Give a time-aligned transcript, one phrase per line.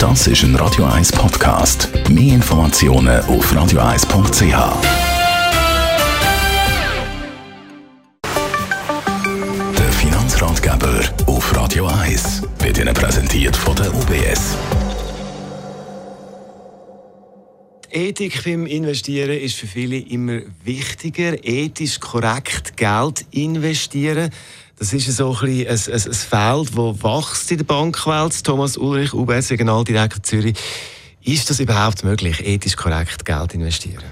[0.00, 1.90] Das ist ein Radio 1 Podcast.
[2.08, 4.42] Mehr Informationen auf radio1.ch.
[9.78, 14.56] Der Finanzratgeber auf Radio 1 wird Ihnen präsentiert von der UBS.
[17.92, 21.44] Ethik beim Investieren ist für viele immer wichtiger.
[21.44, 24.30] Ethisch korrekt Geld investieren.
[24.78, 28.44] Das ist so ein, ein, ein, Feld, das wächst in der Bankwelt.
[28.44, 30.56] Thomas Ulrich, UBS Regionaldirektor Zürich.
[31.22, 34.04] Ist das überhaupt möglich, ethisch korrekt Geld investieren?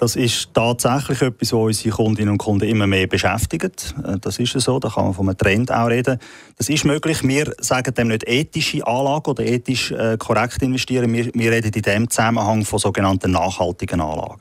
[0.00, 3.94] Das ist tatsächlich etwas, was unsere Kundinnen und Kunden immer mehr beschäftigt.
[4.02, 6.18] Äh, das ist so, da kann man von einem Trend auch reden.
[6.56, 7.22] Das ist möglich.
[7.22, 11.12] Wir sagen dem nicht ethische Anlagen oder ethisch äh, korrekt investieren.
[11.12, 14.40] Wir, wir reden in dem Zusammenhang von sogenannten nachhaltigen Anlagen.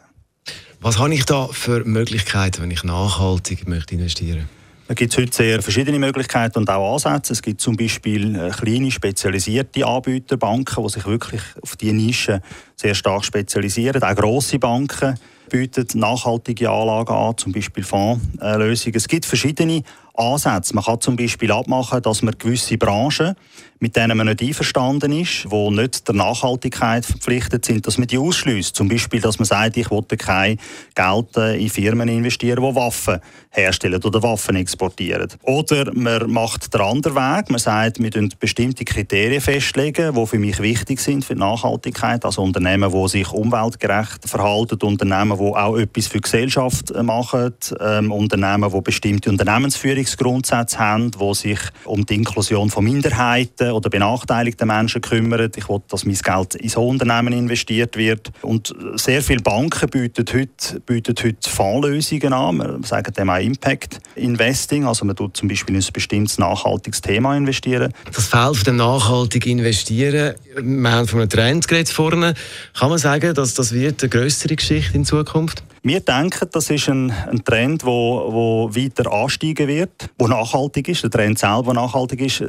[0.80, 4.50] Was habe ich da für Möglichkeiten, wenn ich nachhaltig möchte investieren möchte?
[4.88, 7.34] Da gibt es heute sehr verschiedene Möglichkeiten und auch Ansätze.
[7.34, 12.42] Es gibt zum Beispiel äh, kleine spezialisierte Anbieter, Banken, die sich wirklich auf diese Nische
[12.78, 14.02] sehr stark spezialisieren.
[14.02, 18.96] Auch grosse Banken bieten nachhaltige Anlagen an, zum Beispiel Fondslösungen.
[18.96, 19.84] Es gibt verschiedene
[20.20, 20.76] Ansätze.
[20.76, 23.36] Man kann zum Beispiel abmachen, dass man gewisse Branchen,
[23.80, 28.18] mit denen man nicht einverstanden ist, die nicht der Nachhaltigkeit verpflichtet sind, dass man die
[28.18, 28.76] ausschließt.
[28.76, 30.60] Zum Beispiel, dass man sagt, ich will kein
[30.96, 33.20] Geld äh, in Firmen investieren, die Waffen
[33.52, 35.30] herstellen oder Waffen exportieren.
[35.44, 37.50] Oder man macht den anderen Weg.
[37.50, 42.26] Man sagt, wir legen bestimmte Kriterien festlegen, die für mich wichtig sind für die Nachhaltigkeit.
[42.26, 48.12] Also Unternehmen, die sich umweltgerecht verhalten, Unternehmen, die auch etwas für die Gesellschaft machen, ähm,
[48.12, 54.68] Unternehmen, die bestimmte Unternehmensführung Grundsätze haben, die sich um die Inklusion von Minderheiten oder benachteiligten
[54.68, 55.52] Menschen kümmern.
[55.56, 58.32] Ich will, dass mein Geld in so Unternehmen investiert wird.
[58.42, 62.58] Und sehr viele Banken bieten heute, bieten heute Fondslösungen an.
[62.58, 64.86] Wir sagen dem auch Impact Investing.
[64.86, 67.94] Also man tut zum Beispiel in ein bestimmtes nachhaltiges Thema investieren.
[68.14, 72.34] Das Feld von dem nachhaltig investieren, wir haben von einem Trend geredet vorne.
[72.78, 75.64] Kann man sagen, dass das wird eine größere Geschichte in Zukunft?
[75.82, 80.90] Wir denken, das ist ein, ein Trend, der wo, wo weiter ansteigen wird, der nachhaltig
[80.90, 82.40] ist, der Trend selber nachhaltig ist.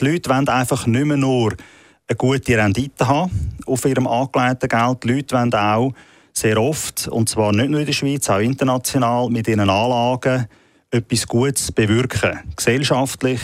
[0.00, 1.54] Die Leute wollen einfach nicht mehr nur
[2.08, 3.30] eine gute Rendite haben
[3.66, 5.02] auf ihrem angelegten Geld.
[5.02, 5.92] Die Leute wollen auch
[6.32, 10.46] sehr oft, und zwar nicht nur in der Schweiz, auch international, mit ihren Anlagen
[10.90, 12.38] etwas Gutes bewirken.
[12.54, 13.40] Gesellschaftlich,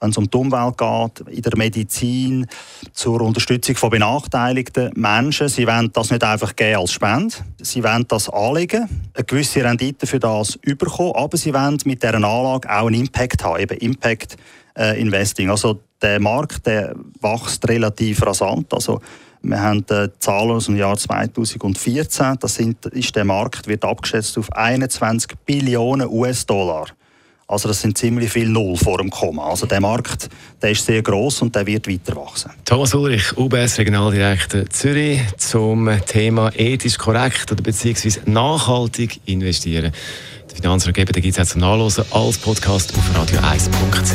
[0.00, 2.46] wenn es um die Umwelt geht, in der Medizin,
[2.92, 5.48] zur Unterstützung von benachteiligten Menschen.
[5.48, 10.06] Sie wollen das nicht einfach geben als Spende, sie wollen das anlegen, eine gewisse Rendite
[10.06, 14.36] für das überkommen, aber sie wollen mit dieser Anlage auch einen Impact haben, eben Impact
[14.76, 15.50] äh, Investing.
[15.50, 18.72] Also der Markt der wächst relativ rasant.
[18.72, 19.00] Also
[19.42, 22.36] wir haben äh, Zahlen aus dem Jahr 2014.
[22.40, 26.86] Das sind, ist der Markt wird abgeschätzt auf 21 Billionen US-Dollar.
[27.48, 29.48] Also das sind ziemlich viele Null vor dem Komma.
[29.48, 30.28] Also der Markt
[30.60, 32.50] der ist sehr groß und der wird weiter wachsen.
[32.64, 39.92] Thomas Ulrich, UBS Regionaldirektor Zürich zum Thema ethisch korrekt oder beziehungsweise nachhaltig investieren.
[40.50, 44.12] Die Finanzratgeber gibt es auch zum Nachlesen als Podcast auf radio1.ch.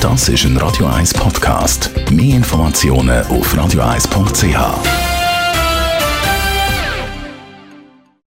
[0.00, 1.90] Das ist ein Radio 1 Podcast.
[2.10, 5.11] Mehr Informationen auf radio1.ch.